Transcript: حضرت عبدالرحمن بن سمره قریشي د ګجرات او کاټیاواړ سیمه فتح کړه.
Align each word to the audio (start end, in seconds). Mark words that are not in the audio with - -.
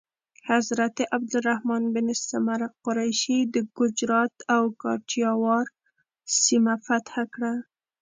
حضرت 0.49 0.95
عبدالرحمن 1.15 1.83
بن 1.93 2.07
سمره 2.29 2.67
قریشي 2.85 3.39
د 3.53 3.55
ګجرات 3.77 4.35
او 4.55 4.63
کاټیاواړ 4.81 5.65
سیمه 6.41 6.75
فتح 6.85 7.13
کړه. 7.33 7.53